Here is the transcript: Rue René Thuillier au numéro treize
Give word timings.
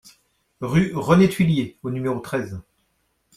Rue 0.61 0.93
René 0.95 1.29
Thuillier 1.29 1.77
au 1.83 1.91
numéro 1.91 2.19
treize 2.21 2.59